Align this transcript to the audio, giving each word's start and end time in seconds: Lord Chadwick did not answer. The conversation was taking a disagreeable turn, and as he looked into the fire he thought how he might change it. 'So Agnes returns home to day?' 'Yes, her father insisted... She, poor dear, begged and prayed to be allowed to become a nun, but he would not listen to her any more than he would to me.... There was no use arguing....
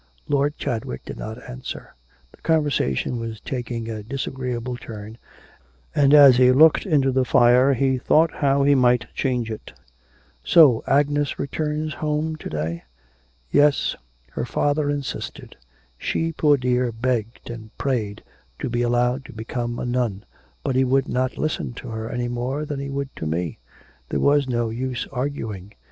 Lord 0.27 0.57
Chadwick 0.57 1.05
did 1.05 1.17
not 1.19 1.47
answer. 1.47 1.93
The 2.31 2.41
conversation 2.41 3.19
was 3.19 3.39
taking 3.39 3.87
a 3.87 4.01
disagreeable 4.01 4.75
turn, 4.75 5.19
and 5.93 6.11
as 6.15 6.37
he 6.37 6.51
looked 6.51 6.87
into 6.87 7.11
the 7.11 7.23
fire 7.23 7.75
he 7.75 7.99
thought 7.99 8.31
how 8.33 8.63
he 8.63 8.73
might 8.73 9.05
change 9.13 9.51
it. 9.51 9.73
'So 10.43 10.83
Agnes 10.87 11.37
returns 11.37 11.93
home 11.93 12.35
to 12.37 12.49
day?' 12.49 12.83
'Yes, 13.51 13.95
her 14.31 14.43
father 14.43 14.89
insisted... 14.89 15.55
She, 15.99 16.31
poor 16.31 16.57
dear, 16.57 16.91
begged 16.91 17.51
and 17.51 17.69
prayed 17.77 18.23
to 18.57 18.71
be 18.71 18.81
allowed 18.81 19.23
to 19.25 19.33
become 19.33 19.77
a 19.77 19.85
nun, 19.85 20.25
but 20.63 20.75
he 20.75 20.83
would 20.83 21.07
not 21.07 21.37
listen 21.37 21.73
to 21.73 21.89
her 21.89 22.09
any 22.09 22.27
more 22.27 22.65
than 22.65 22.79
he 22.79 22.89
would 22.89 23.15
to 23.17 23.27
me.... 23.27 23.59
There 24.09 24.19
was 24.19 24.47
no 24.49 24.71
use 24.71 25.05
arguing.... 25.11 25.75